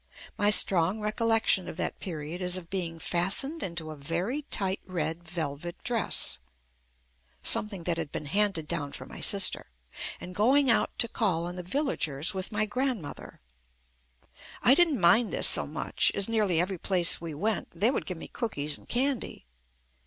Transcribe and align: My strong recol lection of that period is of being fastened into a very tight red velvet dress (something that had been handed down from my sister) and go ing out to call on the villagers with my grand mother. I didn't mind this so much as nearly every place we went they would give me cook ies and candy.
My 0.35 0.49
strong 0.49 0.99
recol 0.99 1.27
lection 1.27 1.67
of 1.67 1.77
that 1.77 1.99
period 1.99 2.41
is 2.41 2.57
of 2.57 2.71
being 2.71 2.97
fastened 2.97 3.61
into 3.61 3.91
a 3.91 3.95
very 3.95 4.41
tight 4.49 4.81
red 4.87 5.21
velvet 5.29 5.75
dress 5.83 6.39
(something 7.43 7.83
that 7.83 7.97
had 7.99 8.11
been 8.11 8.25
handed 8.25 8.67
down 8.67 8.93
from 8.93 9.09
my 9.09 9.19
sister) 9.19 9.69
and 10.19 10.33
go 10.33 10.55
ing 10.55 10.71
out 10.71 10.89
to 10.97 11.07
call 11.07 11.45
on 11.45 11.55
the 11.55 11.61
villagers 11.61 12.33
with 12.33 12.51
my 12.51 12.65
grand 12.65 13.03
mother. 13.03 13.41
I 14.63 14.73
didn't 14.73 14.99
mind 14.99 15.31
this 15.31 15.47
so 15.47 15.67
much 15.67 16.11
as 16.15 16.27
nearly 16.27 16.59
every 16.59 16.79
place 16.79 17.21
we 17.21 17.35
went 17.35 17.67
they 17.71 17.91
would 17.91 18.07
give 18.07 18.17
me 18.17 18.27
cook 18.27 18.57
ies 18.57 18.79
and 18.79 18.89
candy. 18.89 19.45